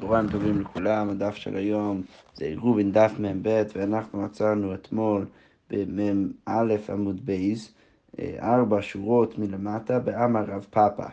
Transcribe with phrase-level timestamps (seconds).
[0.00, 2.02] צהריים טובים לכולם, הדף של היום
[2.34, 5.26] זה עירובין דף מ"ב ואנחנו עצרנו אתמול
[5.70, 7.74] במ"א עמוד ב',
[8.18, 11.06] אה, ארבע שורות מלמטה באמר רב פאפא.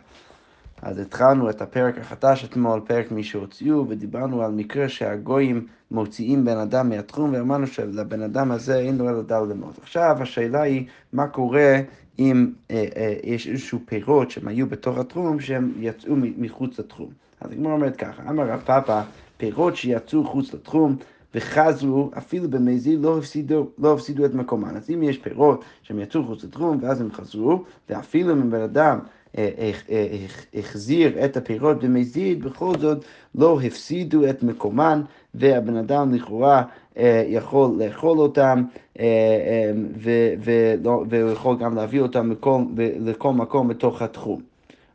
[0.82, 6.58] אז התחלנו את הפרק החדש אתמול, פרק מי שהוציאו, ודיברנו על מקרה שהגויים מוציאים בן
[6.58, 9.78] אדם מהתחום, ואמרנו שלבן אדם הזה אין לו אלא ד' אמות.
[9.82, 11.80] עכשיו השאלה היא, מה קורה
[12.18, 17.08] אם אה, אה, יש איזשהו פירות שהם היו בתוך התחום, שהם יצאו מחוץ לתחום.
[17.40, 19.02] אז הגמרא אומרת ככה, אמר רב פאפא,
[19.36, 20.96] פירות שיצאו חוץ לתחום
[21.34, 24.76] וחזרו, אפילו במזיד לא הפסידו, לא הפסידו את מקומן.
[24.76, 28.98] אז אם יש פירות שהם יצאו חוץ לתחום ואז הם חזרו, ואפילו אם בן אדם
[29.38, 33.04] אה, אה, אה, החזיר את הפירות במזיד, בכל זאת
[33.34, 35.02] לא הפסידו את מקומן,
[35.34, 36.62] והבן אדם לכאורה
[37.26, 38.62] יכול לאכול אותם,
[40.40, 42.32] והוא יכול גם להביא אותם
[43.00, 44.40] לכל מקום בתוך התחום.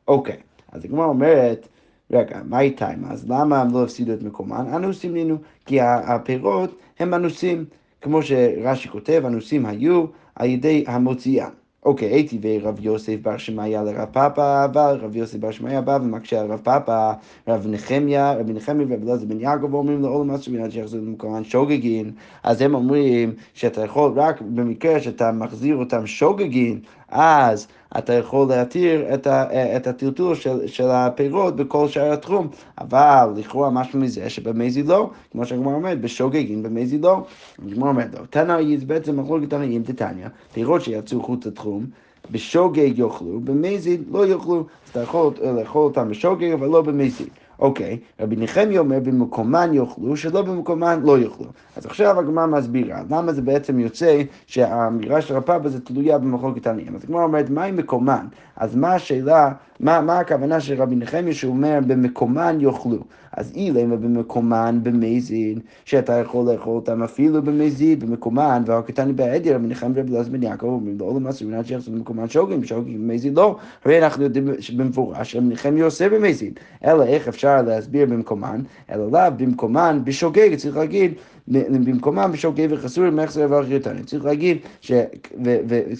[0.08, 0.38] אוקיי,
[0.72, 1.68] אז הגמרא אומרת,
[2.12, 3.06] רגע, מה איתם?
[3.10, 4.66] אז למה הם לא הפסידו את מקומן?
[4.76, 7.66] אנוסים נינו, כי הפירות הם אנוסים,
[8.02, 11.61] כמו שרש"י כותב, אנוסים היו על ידי המוציאם.
[11.86, 16.42] אוקיי, הייתי ורב יוסף בר שמעיה לרב פאפא, אבל רב יוסף בר שמעיה בא ומקשה
[16.42, 17.14] על רב פאפא,
[17.48, 21.44] רב נחמיה, רבי נחמיה ורב אלעזר בן יעקב אומרים לו, עולם אסור מן שיחזרו למקומן
[21.44, 22.12] שוגגין,
[22.44, 26.80] אז הם אומרים שאתה יכול רק במקרה שאתה מחזיר אותם שוגגין,
[27.12, 27.68] אז
[27.98, 33.70] אתה יכול להתיר את, ה, את הטלטול של, של הפירות בכל שאר התחום, אבל לכאורה
[33.70, 37.24] משהו מזה שבמזי לא, כמו שהגמר אומרת, בשוגגין במזי לא.
[37.66, 41.86] הגמר אומרת לא, תנאי זה בעצם מחלוקת תנאים דתניא, פירות שיצאו חוץ לתחום.
[42.32, 47.28] בשוגג יאכלו, במזיד לא יאכלו, אז אתה יכול לאכול אותם בשוגג אבל לא במזיד.
[47.62, 51.46] אוקיי, רבי נחמיה אומר במקומן יאכלו, שלא במקומן לא יאכלו.
[51.78, 56.96] אז עכשיו הגמרא מסבירה, למה זה בעצם יוצא שהאמירה של רפאבא זה תלויה במחלוקת עניים.
[56.96, 58.26] אז הגמרא אומרת, מהי מקומן?
[58.56, 63.00] אז מה השאלה, מה, מה הכוונה של רבי נחמיה שהוא אומר במקומן יאכלו?
[63.38, 69.14] אז אילמה במקומן במזין, שאתה יכול לאכול אותם אפילו במזין, במקומן, והקטני
[69.54, 73.08] רבי נחמיה רבי אלעזר בן יעקב, אומרים לו, עולם אסור מנת שיחסו במקומן שוגים, שוגים
[73.08, 73.56] במזין לא.
[73.86, 74.48] הרי אנחנו יודעים
[74.78, 76.54] במפורש שרבי נחמיה עושה במזין.
[76.86, 81.14] אלא איך אפשר להסביר במקומן, אלא לאו במקומן בשוגג, צריך להגיד
[81.52, 84.04] במקומם בשוגג וחסור מחזר ואחריותני.
[84.04, 84.58] צריך להגיד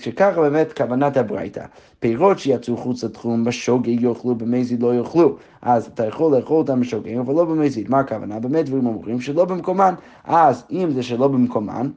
[0.02, 1.66] שככה באמת כוונת הברייתא.
[2.00, 5.38] פירות שיצאו חוץ לתחום בשוגג יאכלו, במזיד לא יאכלו.
[5.62, 7.90] אז אתה יכול לאכול אותם בשוגג, אבל לא במזיד.
[7.90, 8.40] מה הכוונה?
[8.40, 9.94] באמת דברים אומרים שלא במקומן.
[10.24, 11.90] אז אם זה שלא במקומן,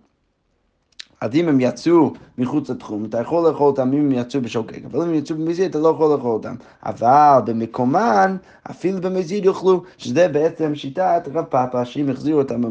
[1.20, 5.02] אז אם הם יצאו מחוץ לתחום, אתה יכול לאכול אותם אם הם יצאו בשוגג, אבל
[5.02, 6.54] אם הם יצאו במזיד, אתה לא יכול לאכול אותם.
[6.86, 8.36] אבל במקומן,
[8.70, 12.62] אפילו במזיד יאכלו, שזה בעצם שיטת רב פאפא, שאם החזירו אותם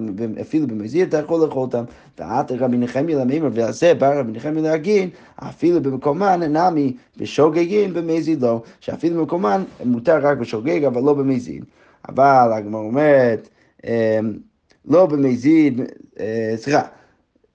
[0.41, 1.83] אפילו במזיד, אתה יכול לאכול אותם.
[2.19, 8.41] ואת רבי נחמיה למימר, ועל זה בא רבי נחמיה להגיד, אפילו במקומן נמי בשוגגים במזיד
[8.41, 11.65] לא, שאפילו במקומן מותר רק בשוגג, אבל לא במזיד.
[12.09, 13.49] אבל הגמרא אומרת,
[13.85, 14.33] אמ,
[14.85, 15.81] לא במזיד,
[16.19, 16.81] אה, סליחה,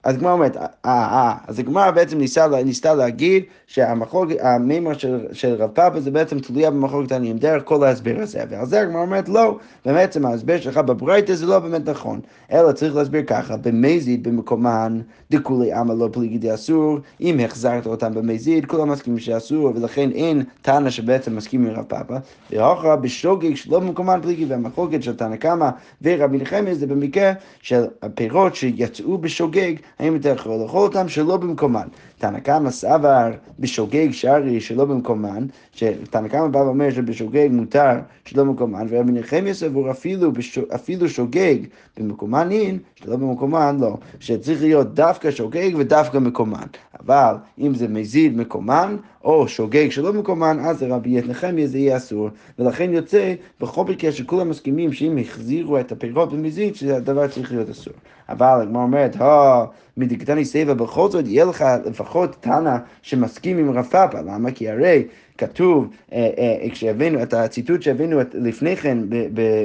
[0.03, 5.53] אז הגמרא אומרת, אה, אה, אז הגמרא בעצם ניסה, ניסתה להגיד שהמחלוקת, המימר של, של
[5.53, 9.29] רב פאפה זה בעצם תלויה במחלוקת העניים, דרך כל ההסבר הזה, ועל זה הגמרא אומרת
[9.29, 12.19] לא, ובעצם ההסבר שלך בברייתא זה לא באמת נכון,
[12.51, 14.99] אלא צריך להסביר ככה, במזיד במקומן
[15.31, 20.91] דכולי עמא לא פליגי דאסור, אם החזרת אותם במזיד, כולם מסכימים שאסור, ולכן אין טענה
[20.91, 22.15] שבעצם מסכים עם רב פאפה,
[22.51, 25.69] והוכרע בשוגג שלא במקומן פליגי, והמחלוקת של תנא קמא
[26.01, 27.31] ורבי נחמיה זה במקרה
[27.61, 31.87] של הפירות שיצאו בשוגג, האם אתה יכול לאכול אותם שלא במקומן.
[32.17, 38.87] תנא קמא סבר בשוגג שרי שלא במקומן, שתנא קמא בא ואומר שבשוגג מותר שלא במקומן,
[38.89, 40.31] ורבי נחמיה סבור אפילו,
[40.75, 41.55] אפילו שוגג
[41.97, 46.67] במקומן אין, שלא במקומן לא, שצריך להיות דווקא שוגג ודווקא מקומן.
[46.99, 52.29] אבל אם זה מזיד מקומן, או שוגג שלא במקומן, אז לרבי נחמיה זה יהיה אסור.
[52.59, 57.93] ולכן יוצא בכל מקרה שכולם מסכימים שאם החזירו את הפירות במזיד, שהדבר צריך להיות אסור.
[58.29, 59.65] אבל הגמרא אומרת, הו,
[59.99, 64.51] מדקתני סייבה, בכל זאת יהיה לך לפחות תנא שמסכים עם רב פאפא, למה?
[64.51, 65.03] כי הרי
[65.39, 68.97] כתוב, אה, אה, כשהבאנו את הציטוט שהבאנו לפני כן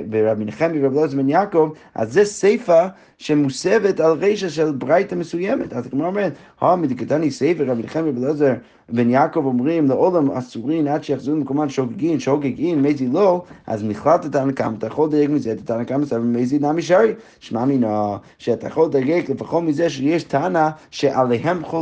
[0.08, 2.86] ברבי נחמי ורבי אלעזר בן יעקב, אז זה סיפא
[3.18, 5.72] שמוסבת על רשע של ברייתא מסוימת.
[5.72, 8.54] אז הגמרא אומרת, הו, מדקתני סייבה, רבי נחמי ורבי אלעזר
[8.88, 14.52] בן יעקב אומרים לעולם אסורין עד שיחזרו למקומן שוגגין, שוגגין, מזי לא, אז מכללת תנא
[14.52, 18.86] קמא, אתה יכול לדייק מזה, תנא קמא סבר מזי נמי שרי, שמע מינו, שאתה יכול
[18.86, 20.68] לדייק לפחות מזה שיש תנא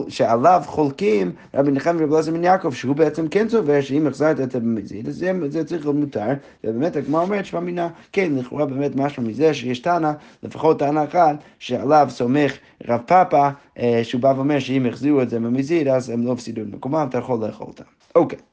[0.08, 4.55] שעליו חולקים רבי נחמי ורבי אלעזר בן יעקב, שהוא בעצם כן סובר שאם החזרת את
[4.55, 6.29] המזיד, אז זה צריך להיות מותר,
[6.64, 10.12] ובאמת הגמרא אומרת, שמע מינה, כן, לכאורה באמת משהו מזה שיש תנא,
[10.43, 12.58] לפחות תנא אחת, שעליו סומך
[12.88, 16.62] רב פאפא, אה, שהוא בא ואומר שאם החזירו את זה במזיד, אז הם לא הפסידו
[16.62, 17.84] את מקומם, אתה יכול לאכול אותם.
[18.14, 18.51] אוקיי.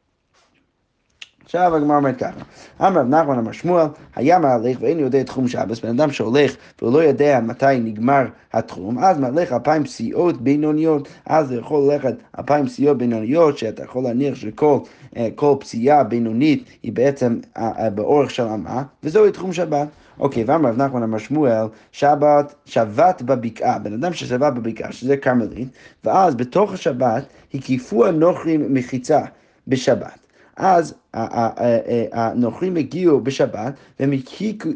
[1.50, 2.40] עכשיו הגמרא אומרת ככה,
[2.82, 3.86] אמר רב נחמן אמר שמואל,
[4.16, 9.00] היה מהלך ואין יודע תחום שבס, בן אדם שהולך והוא לא יודע מתי נגמר התחום,
[9.00, 14.36] אז מהלך אלפיים פסיעות בינוניות, אז הוא יכול ללכת אלפיים פסיעות בינוניות, שאתה יכול להניח
[14.36, 14.80] שכל
[15.18, 15.30] אה,
[15.60, 19.88] פסיעה בינונית היא בעצם אה, אה, באורך של אמה, וזוהי תחום שבת.
[20.20, 25.68] אוקיי, ואמר רב נחמן אמר שמואל, שבת, שבת בבקעה, בן אדם ששבת בבקעה, שזה כרמלית,
[26.04, 27.24] ואז בתוך השבת
[27.54, 29.22] הקיפו הנוכרים מחיצה
[29.68, 30.29] בשבת.
[30.60, 30.94] אז
[32.12, 34.12] הנוכרים הגיעו בשבת והם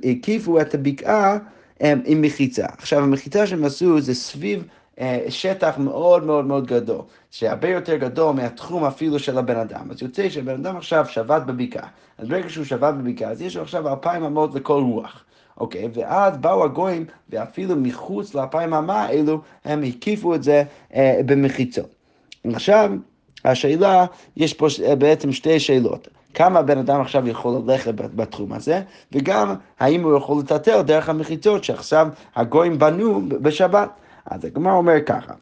[0.04, 1.38] הקיפו את הבקעה
[1.80, 2.66] עם מחיצה.
[2.78, 4.68] עכשיו המחיצה שהם עשו זה סביב
[5.30, 7.02] שטח מאוד מאוד מאוד גדול,
[7.32, 9.92] שהרבה יותר גדול מהתחום אפילו של הבן אדם.
[9.92, 11.88] אז יוצא שהבן אדם עכשיו שבת בבקעה,
[12.18, 15.24] אז ברגע שהוא שבת בבקעה, אז יש לו עכשיו אלפיים אמות לכל רוח.
[15.58, 20.64] אוקיי, ואז באו הגויים, ואפילו מחוץ לאלפיים אמה האלו, הם הקיפו את זה
[20.96, 21.96] אה, במחיצות.
[22.54, 22.92] עכשיו,
[23.46, 24.06] השאלה,
[24.38, 24.68] יש פה
[24.98, 26.08] בעצם שתי שאלות.
[26.34, 28.82] כמה בן אדם עכשיו יכול ללכת בתחום הזה,
[29.12, 33.90] וגם האם הוא יכול לטלטל דרך המחיצות שעכשיו הגויים בנו בשבת.
[34.26, 35.34] אז הגמרא אומר ככה,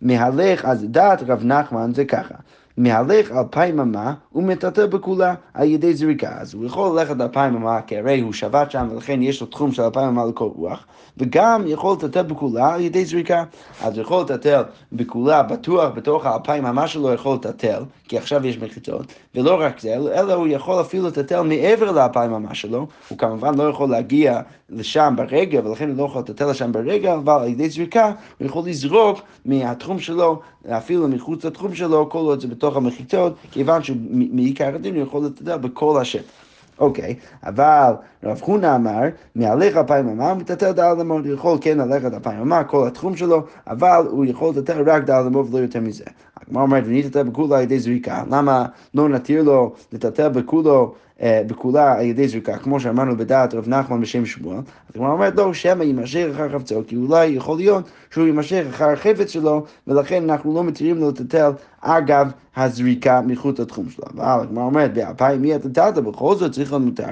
[0.00, 2.34] מהלך, אז דעת רב נחמן זה ככה,
[2.76, 6.30] מהלך אלפיים אמה ומטלטל בכולה על ידי זריקה.
[6.38, 9.72] אז הוא יכול ללכת אלפיים אמה, כי הרי הוא שבת שם ולכן יש לו תחום
[9.72, 10.86] של אלפיים אמה לכל רוח,
[11.16, 13.44] וגם יכול לטלטל בכולה על ידי זריקה.
[13.82, 14.62] אז הוא יכול לטלטל
[14.92, 19.94] בכולה בטוח בתוך האלפיים אמה שלו יכול לטלטל, כי עכשיו יש מחיצות, ולא רק זה,
[19.94, 24.40] אלא הוא יכול אפילו לטלטל מעבר לאלפיים אמה שלו, הוא כמובן לא יכול להגיע
[24.70, 28.68] לשם ברגע, ולכן הוא לא יכול לטלטל לשם ברגע, אבל על ידי זריקה הוא יכול
[28.68, 34.94] לזרוק מהתחום שלו, אפילו מחוץ לתחום שלו, כל עוד זה בתוך המחיצות, כיוון שמעיקר הדין
[34.94, 36.32] הוא יכול לטלטל בכל השטח.
[36.78, 37.14] אוקיי,
[37.44, 37.92] אבל
[38.24, 39.00] רב חונה אמר,
[39.34, 43.42] מהלך אלפיים אמה, מטלטל דל אמות, הוא יכול כן ללכת אלפיים אמה, כל התחום שלו,
[43.66, 46.04] אבל הוא יכול לטלטל רק דל אמות ולא יותר מזה.
[46.40, 52.04] הגמרא אומרת, ונטלטל בכולו על ידי זריקה, למה לא נתיר לו לטלטל בכולו בכולה על
[52.04, 54.58] ידי זריקה, כמו שאמרנו בדעת רב נחמן בשם שמואל,
[54.94, 59.30] הגמרא אומרת לא, שמא יימשך אחר חפצו, כי אולי יכול להיות שהוא יימשך אחר החפץ
[59.30, 64.04] שלו, ולכן אנחנו לא מתירים לו לטלטל אגב הזריקה מחוץ לתחום שלו.
[64.14, 67.06] אבל הגמרא אומרת, באלפיים מי אתה טלטל, בכל זאת צריך להיות מותר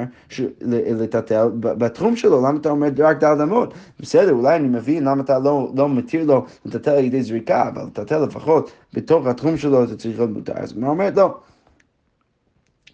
[0.70, 3.74] לטלטל בתחום שלו, למה אתה אומר רק דל אמות?
[4.00, 7.82] בסדר, אולי אני מבין למה אתה לא, לא מתיר לו לטלטל על ידי זריקה, אבל
[7.82, 10.52] לטלטל לפחות בתוך התחום שלו זה צריך להיות מותר.
[10.56, 11.34] אז הגמרא אומרת לא.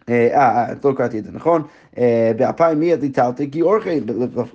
[0.08, 1.62] אה, אה, לא קראתי את זה נכון,
[2.36, 4.00] באלפיים מי ליטלתי כי אורחי,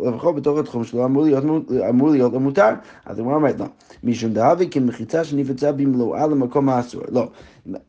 [0.05, 2.69] לפחות בתוך התחום שלו אמור להיות לו מותר.
[3.05, 3.65] אז הוא אומר לא,
[4.03, 7.01] משום דהבי כמחיצה שנפצה במלואה למקום האסור.
[7.11, 7.27] לא,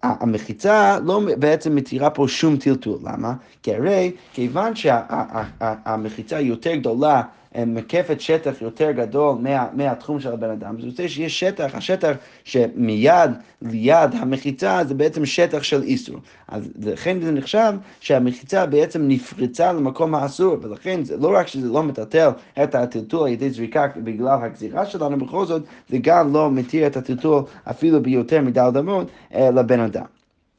[0.02, 3.34] המחיצה לא בעצם מתירה פה שום טלטול, למה?
[3.62, 7.22] כי הרי כיוון שהמחיצה יותר גדולה
[7.64, 13.30] מקפת שטח יותר גדול מה, מהתחום של הבן אדם, זה רוצה שיש שטח, השטח שמיד
[13.62, 16.16] ליד המחיצה זה בעצם שטח של איסור.
[16.48, 21.82] אז לכן זה נחשב שהמחיצה בעצם נפרצה למקום האסור, ולכן זה לא רק שזה לא
[21.82, 22.30] מטלטל
[22.62, 26.96] את הטלטול על ידי זריקה בגלל הגזירה שלנו, בכל זאת זה גם לא מתיר את
[26.96, 30.15] הטלטול אפילו ביותר מדל דמות אה, לבן אדם.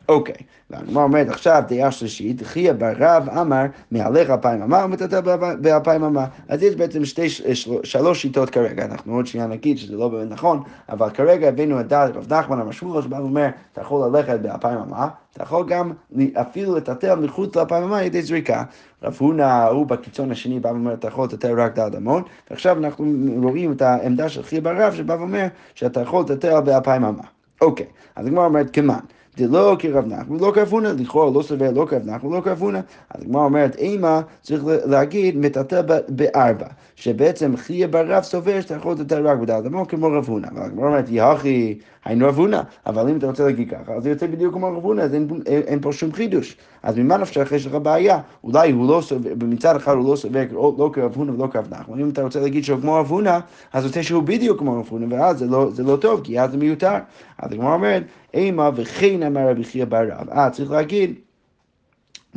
[0.09, 0.36] אוקיי,
[0.69, 5.19] והגמרא אומרת עכשיו דעה שלישית, חייא בר רב אמר מהלך אלפיים אמה ומטלטל
[5.62, 6.25] באלפיים אמה.
[6.48, 7.30] אז יש בעצם שתי,
[7.83, 11.88] שלוש שיטות כרגע, אנחנו עוד שנייה נגיד שזה לא באמת נכון, אבל כרגע הבאנו את
[11.88, 15.92] דעת רב נחמן המשמעות שבא ואומר, אתה יכול ללכת באלפיים אמה, אתה יכול גם
[16.33, 18.63] אפילו לטלטל מחוץ לאלפיים אמה על ידי זריקה.
[19.04, 23.06] רב הונא הוא בקיצון השני בא ואומר, אתה יכול לטלטל רק דל דמון, ועכשיו אנחנו
[23.42, 27.23] רואים את העמדה של חייא בר רב שבא ואומר שאתה יכול לטלטל באלפיים אמה.
[27.61, 27.85] אוקיי,
[28.16, 28.99] אז הגמרא אומרת כמאן.
[29.37, 32.79] דלא כרב נחמן ולא כרב הונא, לכאורה לא סובר לא כרב נחמן ולא כרב הונא.
[33.09, 38.94] אז הגמרא אומרת, אימה צריך להגיד מטלטל בארבע, שבעצם חייא בר רב סובר שאתה יכול
[38.94, 40.47] לטלטל רק בדל דמו כמו רב הונא.
[40.47, 41.77] אבל הגמרא אומרת, יחי,
[42.07, 44.83] היינו רב הונא, אבל אם אתה רוצה להגיד ככה, אז זה יוצא בדיוק כמו רב
[44.83, 46.57] הונא, אז אין, אין, אין פה שום חידוש.
[46.83, 48.19] אז ממה נפשך יש לך בעיה?
[48.44, 51.99] אולי הוא לא סובר, במצד אחד הוא לא סובר לא כרב הונא ולא כרב נחמן.
[51.99, 53.40] אם אתה רוצה להגיד שהוא כמו רב הונא,
[53.73, 56.52] אז רוצה שהוא בדיוק כמו רב הונא, ואז זה לא, זה לא טוב, כי אז
[56.52, 56.95] זה מיותר.
[57.40, 60.30] אז הגמרא אומרת, אימה וכן אמר רבי חייא בר רב.
[60.30, 61.16] אה, צריך להגיד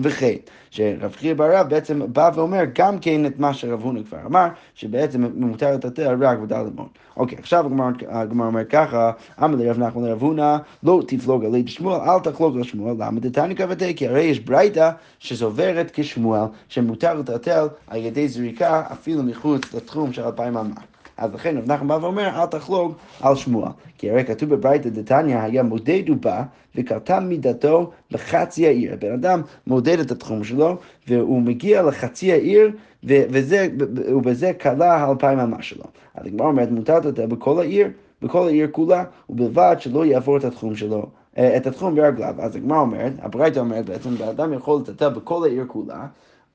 [0.03, 0.35] וכן,
[0.71, 4.47] שרב חייא בר רב בעצם בא ואומר גם כן את מה שרב הונא כבר אמר,
[4.75, 6.89] שבעצם מותר לטלטל רק בדל אמון.
[7.17, 7.67] אוקיי, עכשיו
[8.09, 9.11] הגמרא אומר ככה,
[9.43, 13.57] אמר לרב נחמן לרב הונא, לא תפלוג עלי בשמואל, אל תחלוג על שמואל, למה דתני
[13.57, 13.95] כבתי?
[13.95, 20.23] כי הרי יש ברייתא שסוברת כשמואל, שמותר לטלטל על ידי זריקה אפילו מחוץ לתחום של
[20.23, 20.90] אלפיים אמה.
[21.21, 23.71] אז לכן רב נחמן בא ואומר, אל תחלוג על שמואל.
[23.99, 26.43] כי הרי כתוב בברייתא דתניא, היה מודד ובא,
[26.75, 28.93] וקלטה מידתו בחצי העיר.
[28.93, 30.77] הבן אדם מודד את התחום שלו,
[31.09, 32.71] והוא מגיע לחצי העיר,
[33.05, 33.69] וזה,
[34.09, 35.85] ובזה כלה האלפיים אמה שלו.
[36.15, 37.89] אז הגמרא אומרת, מותר לתת בכל העיר.
[38.23, 41.07] בכל העיר כולה, ובלבד שלא יעבור את התחום שלו
[41.39, 42.35] אה, את התחום ברגליו.
[42.39, 46.07] אז הגמרא אומרת, הברייתא אומרת בעצם, האדם יכול לטטל בכל העיר כולה.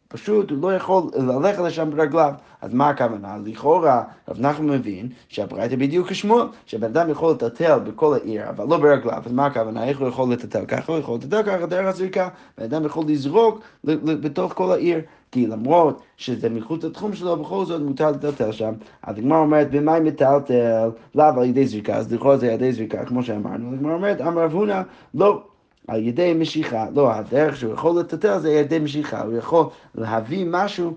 [0.08, 2.34] פשוט הוא לא יכול ללכת לשם ברגליו.
[2.62, 3.38] אז מה הכוונה?
[3.46, 8.78] לכאורה, רב נחמן מבין שהברייתא בדיוק כשמואל, שבן אדם יכול לטלטל בכל העיר, אבל לא
[8.78, 9.22] ברגליו.
[9.26, 9.84] אז מה הכוונה?
[9.84, 10.92] איך הוא יכול לטלטל ככה?
[10.92, 12.30] הוא יכול לטלטל ככה דרך הזריקה.
[12.58, 15.00] בן אדם יכול לזרוק בתוך כל העיר.
[15.32, 18.74] כי למרות שזה מחוץ לתחום שלו, בכל זאת מותר לטלטל שם.
[19.04, 20.90] אז הגמרא אומרת, במה מטלטל?
[21.16, 23.74] לאו על ידי זריקה, אז לכאורה זה על ידי זריקה, כמו שאמרנו.
[23.74, 24.82] הגמרא אומרת, אמר רב הונא,
[25.14, 25.44] לא.
[25.88, 26.86] על ידי משיכה.
[26.96, 29.22] לא, הדרך שהוא יכול לטטל זה על ידי משיכה.
[29.22, 29.66] הוא יכול
[29.96, 30.96] להביא משהו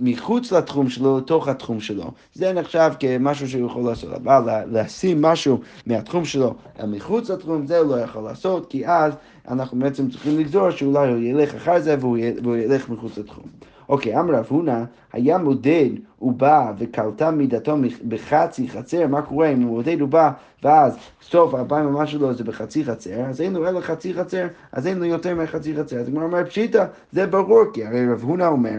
[0.00, 2.10] מחוץ לתחום שלו לתוך התחום שלו.
[2.34, 4.12] זה נחשב כמשהו שהוא יכול לעשות.
[4.12, 6.54] אבל לשים משהו מהתחום שלו
[6.88, 9.12] מחוץ לתחום, זה הוא לא יכול לעשות, כי אז
[9.48, 13.44] אנחנו בעצם צריכים לגזור שאולי הוא ילך אחר זה והוא ילך מחוץ לתחום.
[13.90, 15.90] אוקיי, אמר רב הונא, היה מודד
[16.22, 17.76] ובא וקלטה מידתו
[18.08, 20.30] בחצי חצר, מה קורה אם הוא מודד ובא
[20.62, 24.86] ואז סוף האלפיים ממש שלו זה בחצי חצר, אז אין לו אלא חצי חצר, אז
[24.86, 25.96] אין לו יותר מחצי חצר.
[25.96, 28.78] אז הגמרא אומרת פשיטא, זה ברור, כי הרי רב הונא אומר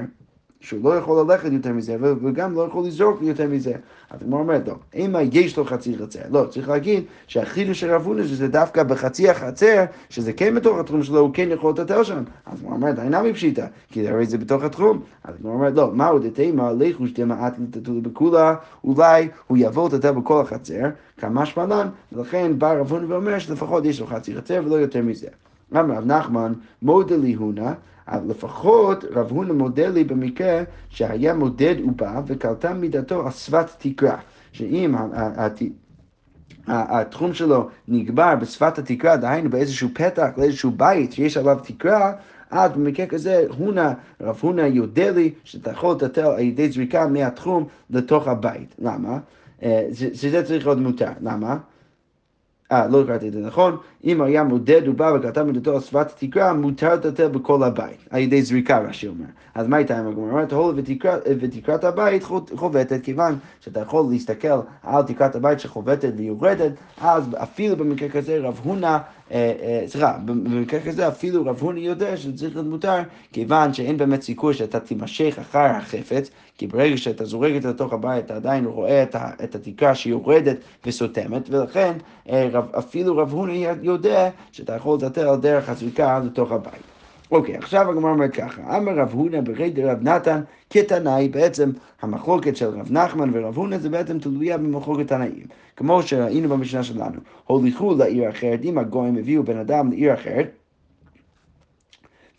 [0.62, 3.74] שהוא לא יכול ללכת יותר מזה, וגם לא יכול לזרוק יותר מזה.
[4.10, 8.06] אז הגמרא אומרת, לא, אם יש לו חצי חצר, לא, צריך להגיד שהחידוש של רב
[8.06, 12.24] הונא שזה דווקא בחצי החצר, שזה כן בתוך התחום שלו, הוא כן יכול לטטל שם.
[12.46, 15.02] אז הגמרא אומרת, אינה מפשיטה, כי הרי זה בתוך התחום.
[15.24, 20.42] אז הגמרא אומרת, לא, מהו דתימה, לכו שתמעט לטטול בכולה, אולי הוא יבוא לטטל בכל
[20.42, 25.02] החצר, כמה שמלן, ולכן בא רב הונא ואומר שלפחות יש לו חצי חצר ולא יותר
[25.02, 25.28] מזה.
[25.80, 27.72] אמר רב נחמן, מודלי הונא,
[28.08, 34.18] אבל לפחות רב הונא מודה לי במקרה שהיה מודד ובא וקלטה מידתו על שפת תקרה.
[34.52, 34.96] שאם
[36.68, 42.14] התחום שלו נגבר בשפת התקרה, דהיינו באיזשהו פתח לאיזשהו בית שיש עליו תקרה,
[42.52, 47.68] אז במקרה כזה הונא, רב הונא יודע לי שאתה יכול לטטל על ידי זריקה מהתחום
[47.90, 48.76] לתוך הבית.
[48.80, 49.20] למה?
[49.64, 51.12] אה, שזה צריך להיות מותר.
[51.22, 51.58] למה?
[52.72, 56.54] אה, לא קראתי את זה נכון, אם היה מודד ובא וכתב מידתו על שפת התקרה,
[56.54, 59.26] מותר לטלטל בכל הבית, על ידי זריקה, רש"י אומר.
[59.56, 60.32] אז מה הייתה עם הגמרא?
[60.32, 60.80] אומרת, הול
[61.26, 62.24] ותקרת הבית
[62.56, 68.60] חובטת, כיוון שאתה יכול להסתכל על תקרת הבית שחובטת ויורדת, אז אפילו במקרה כזה רב
[68.64, 68.98] הונא
[69.32, 73.02] אה, אה, סליחה, במקרה כזה אפילו רב הוני יודע שזה צריך להיות מותר,
[73.34, 77.94] כיוון שאין באמת סיכוי שאתה תימשך אחר החפץ, כי ברגע שאתה זורק את זה לתוך
[77.94, 79.04] הבית, אתה עדיין רואה
[79.44, 81.94] את התקרה שיורדת וסותמת, ולכן
[82.30, 86.82] אה, אפילו רב הוני יודע שאתה יכול לטטל על דרך הזריקה לתוך הבית.
[87.32, 91.72] אוקיי, עכשיו הגמרא אומרת ככה, אמר רב הונא ברי דרב נתן כתנאי, בעצם
[92.02, 95.46] המחלוקת של רב נחמן ורב הונא זה בעצם תלויה במחלוקת תנאים.
[95.76, 100.61] כמו שראינו במשנה שלנו, הוליכו לעיר אחרת, אם הגויים הביאו בן אדם לעיר אחרת,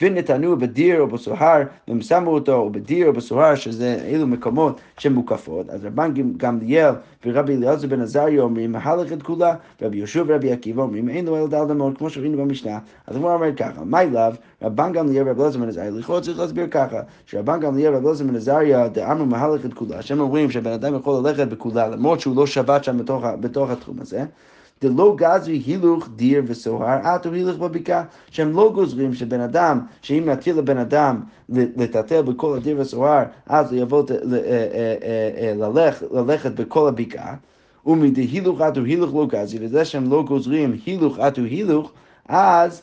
[0.02, 5.70] ונתנו בדיר או בסוהר, והם שמו אותו, או בדיר או בסוהר, שזה אלו מקומות שמוקפות.
[5.70, 6.94] אז רבן גמליאל
[7.26, 11.46] ורבי אליעזר בן עזריה אומרים, מהלכת כולה, ורבי יהושע ורבי עקיבא אומרים, אין לו אלא
[11.46, 12.78] דל דמות, כמו שראינו במשנה.
[13.06, 14.32] אז הוא אומר ככה, מי לאו,
[14.62, 18.36] רבן גמליאל ורבי אליעזר בן עזריה, לכאורה צריך להסביר ככה, שרבן גמליאל ורבי אליעזר בן
[18.36, 22.84] עזריה דאמרו מהלכת כולה, שהם אומרים שבן אדם יכול ללכת בכולה, למרות שהוא לא שבת
[22.84, 24.24] שם בתוך, בתוך התחום הזה.
[24.82, 30.56] דלא גזרי הילוך דיר וסוהר, עטו הילוך בבקעה, שהם לא גוזרים שבן אדם, שאם נטיל
[30.56, 37.34] לבן אדם לטלטל בכל הדיר וסוהר, אז הוא יבוא אה, אה, אה, ללכת בכל הבקעה.
[37.86, 41.92] ומדהילוך עטו הילוך לא גזרי, וזה שהם לא גוזרים הילוך עטו הילוך,
[42.28, 42.82] אז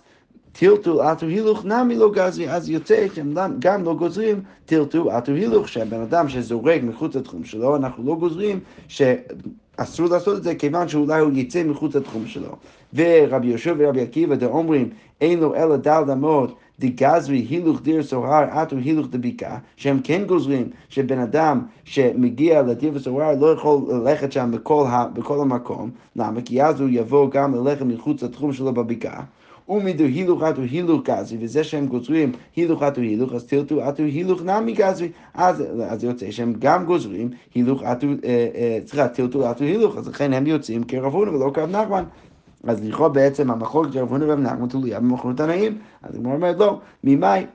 [0.51, 5.67] טלטול עטו הילוך נמי לא גזרי, אז יוצא שהם גם לא גוזרים טלטול עטו הילוך,
[5.67, 8.59] שהבן אדם שזורק מחוץ לתחום שלו, אנחנו לא גוזרים
[9.81, 12.55] אסור לעשות את זה כיוון שאולי הוא יצא מחוץ לתחום שלו.
[12.93, 14.89] ורבי יהושע ורבי עקיבא דאומרים
[15.21, 20.69] אין לו אלא דל דמות דגזרי הילוך דיר סוהר עטו הילוך דביקה, שהם כן גוזרים
[20.89, 26.41] שבן אדם שמגיע לדיר וסוהר לא יכול ללכת שם בכל, בכל המקום, למה?
[26.41, 29.23] כי אז הוא יבוא גם ללכת מחוץ לתחום שלו בבקעה.
[29.69, 34.41] ומדו הילוך עטו הילוך גזרי, וזה שהם גוזרים הילוך עטו הילוך, אז טילטו עטו הילוך
[34.41, 40.07] נמי גזרי, אז, אז יוצא שהם גם גוזרים הילוך אה, סליחה, טילטו עטו הילוך, אז
[40.07, 42.03] לכן הם יוצאים כרב הונא ולא כרב נחמן.
[42.63, 45.77] אז לכאורה בעצם המחלוקת של רב הונא ורב נחמן תלויה במחלוקת תנאים.
[46.03, 47.45] אז הגמרא אומרת לא, ממאי?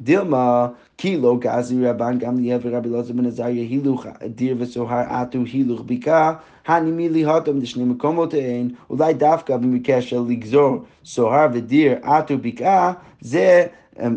[0.00, 5.82] דילמה כי לא גזי רבן גמליאל ורבי אלעזר בן עזריה הילוך דיר וסוהר עטו הילוך
[5.86, 6.34] בקעה,
[6.66, 13.66] הנימי ליהותם לשני מקומותיהן, אולי דווקא במקרה של לגזור סוהר ודיר עטו בקעה, זה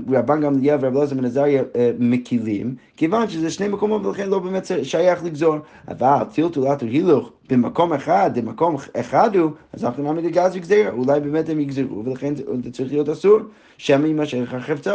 [0.09, 1.63] רבן גמליאל ורבי אלעזר בן עזריה
[1.99, 5.55] מקילים, כיוון שזה שני מקומות ולכן לא באמת שייך לגזור.
[5.87, 11.19] אבל טילטול עטו הילוך במקום אחד, במקום אחד הוא, אז אנחנו נעמיד לגז וגזירה, אולי
[11.19, 13.39] באמת הם יגזרו, ולכן זה צריך להיות אסור,
[13.77, 14.91] שמא יימשך החפצו.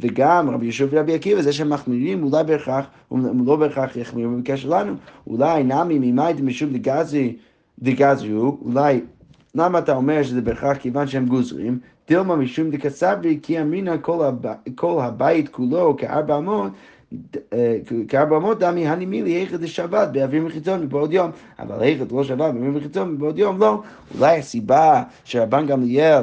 [0.00, 2.86] וגם רבי יהושע ורבי עקיבא, זה שהם מחמירים, אולי בהכרח,
[3.46, 4.92] לא בהכרח יחמירו בקשר לנו,
[5.26, 7.36] אולי נמי ממאי דמשום דגזי,
[7.78, 9.00] דגזי הוא, אולי
[9.54, 11.78] למה אתה אומר שזה בהכרח כיוון שהם גוזרים?
[12.08, 14.46] דילמה משום דקסברי כי אמרינא כל, הב...
[14.74, 16.72] כל הבית כולו כארבע אמות
[18.08, 22.54] כארבע אמות דמי הנימי לי היכד לשבת באוויר מחיצון מבעוד יום, אבל היכד לא שבת
[22.54, 23.82] באוויר מחיצון מבעוד יום לא.
[24.18, 26.22] אולי הסיבה שרבן גמליאל,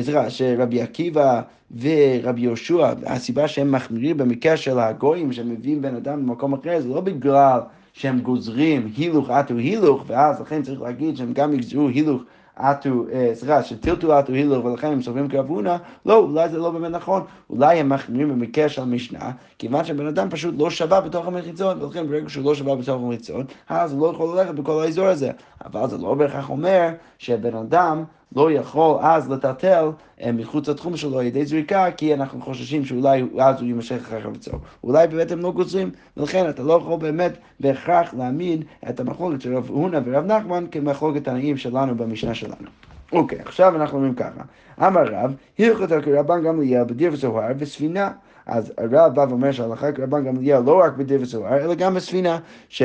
[0.00, 1.40] סליחה, שרבי עקיבא
[1.80, 7.00] ורבי יהושע, הסיבה שהם מחמירים במקרה של הגויים שמביאים בן אדם למקום אחר, זה לא
[7.00, 7.60] בגלל
[7.92, 12.22] שהם גוזרים הילוך עטו הילוך, ואז לכן צריך להגיד שהם גם יגזרו הילוך
[12.56, 17.22] עטו, סליחה, שטילטו עטו הילוך ולכן הם סובבים קרבונה, לא, אולי זה לא באמת נכון,
[17.50, 22.06] אולי הם מחמירים במקרה של המשנה, כיוון שבן אדם פשוט לא שווה בתוך המחיצות, ולכן
[22.06, 25.30] ברגע שהוא לא שווה בתוך המחיצות, אז הוא לא יכול ללכת בכל האזור הזה.
[25.64, 28.04] אבל זה לא בהכרח אומר שבן אדם
[28.36, 29.88] לא יכול אז לטלטל
[30.32, 34.50] מחוץ לתחום שלו על ידי זריקה, כי אנחנו חוששים שאולי אז הוא יימשך אחרי חפצו.
[34.84, 39.56] אולי באמת הם לא גוזרים, ולכן אתה לא יכול באמת בהכרח להעמיד את המחלוקת של
[39.56, 42.68] רב הונא ורב נחמן כמחלוקת הנעים שלנו במשנה שלנו.
[43.12, 44.42] אוקיי, עכשיו אנחנו אומרים ככה.
[44.86, 48.10] אמר רב, הלכות רבן גמליאל בדיר וזוהר וספינה.
[48.46, 52.38] אז הרב בא ואומר שהלכה כרבן גמליאל לא רק בדיר וזוהר, אלא גם בספינה,
[52.68, 52.82] ש...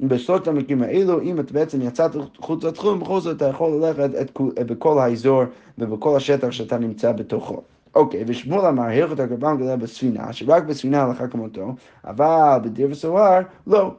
[0.00, 4.38] בשלושת המקרים האלו, אם אתה בעצם יצאת חוץ לתחום, בכל זאת אתה יכול ללכת את,
[4.66, 5.42] בכל האזור
[5.78, 7.62] ובכל השטח שאתה נמצא בתוכו.
[7.94, 13.94] אוקיי, ושמואל אמר, הלכת הקרבן גדולה בספינה, שרק בספינה הלכה כמותו, אבל בדיר וסוהר, לא.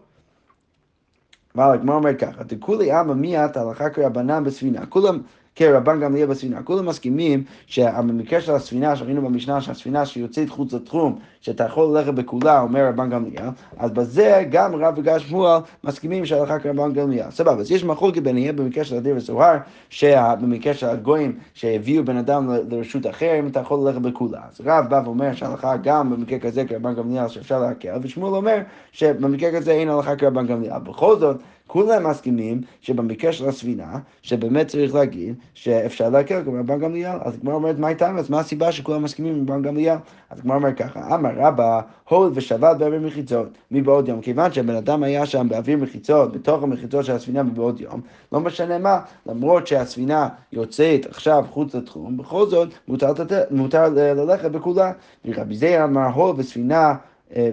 [1.55, 4.85] אבל הגמרא אומר ככה, תקולי עמא מיעט הלכה כרבנן בספינה.
[4.85, 5.19] כולם
[5.55, 6.63] כן, רבן גמליאל בספינה.
[6.63, 12.59] כולם מסכימים שבמקרה של הספינה, שראינו במשנה שהספינה שיוצאת חוץ לתחום, שאתה יכול ללכת בכולה,
[12.59, 17.31] אומר רבן גמליאל, אז בזה גם רב וגם שמואל מסכימים שהלכה כרבן גמליאל.
[17.31, 19.57] סבבה, אז יש מחלוקת ביניהם במקרה של הדיר וסוהר,
[19.89, 24.39] שבמקרה של הגויים שהביאו בן אדם לרשות אחר, אם אתה יכול ללכת בכולה.
[24.51, 28.57] אז רב בא ואומר שההלכה גם במקרה כזה כרבן גמליאל שאפשר להקל, ושמואל אומר
[28.91, 30.79] שבמקרה כזה אין הלכה כרבן גמליאל.
[30.79, 31.37] בכל זאת,
[31.71, 37.53] כולם מסכימים שבמקרה של הספינה, שבאמת צריך להגיד שאפשר להקל כמו רבן גמליאל, אז הגמרא
[37.53, 38.15] אומרת מה איתם?
[38.17, 39.95] אז מה הסיבה שכולם מסכימים עם רבן גמליאל?
[40.29, 45.03] אז הגמרא אומרת ככה, אמר רבא, הוד ושבת באוויר מחיצות מבעוד יום, כיוון שהבן אדם
[45.03, 50.29] היה שם באוויר מחיצות, בתוך המחיצות של הספינה מבעוד יום, לא משנה מה, למרות שהספינה
[50.51, 53.13] יוצאת עכשיו חוץ לתחום, בכל זאת מותר,
[53.51, 54.91] מותר ללכת בכולה.
[55.25, 56.93] ורבי זייר אמר הוד וספינה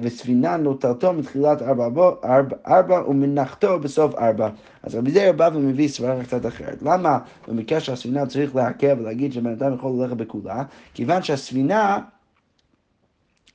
[0.03, 1.85] וספינה נוטלתו מתחילת ארבע,
[2.25, 4.49] ארבע, ארבע ומנחתו בסוף ארבע.
[4.83, 6.83] אז רבי זייר בא ומביא סברה קצת אחרת.
[6.83, 10.63] למה במקרה שהספינה צריך להקל ולהגיד שבן אדם יכול ללכת בכולה?
[10.95, 11.99] כיוון שהספינה...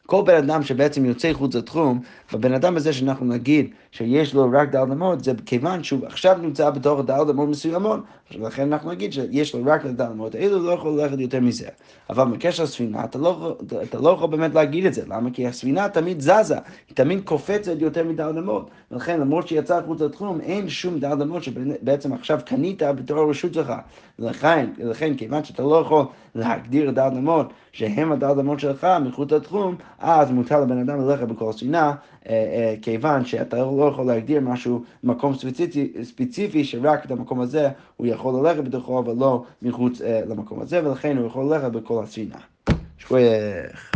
[0.06, 2.02] כל בן אדם שבעצם יוצא חוץ לתחום,
[2.34, 6.70] בבן אדם הזה שאנחנו נגיד שיש לו רק דל אמות, זה כיוון שהוא עכשיו נמצא
[6.70, 8.00] בתוך דל אמות מסוימות,
[8.40, 11.68] ולכן אנחנו נגיד שיש לו רק דל אמות, האלו לא יכול ללכת יותר מזה.
[12.10, 15.32] אבל בקשר לספינה, אתה לא, אתה לא יכול באמת להגיד את זה, למה?
[15.32, 16.56] כי הספינה תמיד זזה,
[16.90, 21.44] היא תמיד קופצת יותר מדל אמות, ולכן למרות שיצא חוץ לתחום, אין שום דל אמות
[21.44, 23.74] שבעצם עכשיו קנית בתור הרשות שלך.
[24.20, 29.76] ולכן, לכן, כיוון שאתה לא יכול להגדיר דל אמות שהם הדל אמות שלך מחוץ לתחום,
[30.00, 31.94] אז מותר לבן אדם ללכת בכל ספינה,
[32.82, 38.48] כיוון שאתה לא יכול להגדיר משהו, מקום ספציפי, ספציפי שרק את המקום הזה הוא יכול
[38.48, 42.38] ללכת בתוכו ולא מחוץ למקום הזה, ולכן הוא יכול ללכת בכל הספינה.
[42.98, 43.90] שכוייך.